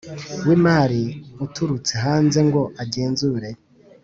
[0.47, 1.01] w imari
[1.45, 3.49] uturutse hanze ngo agenzure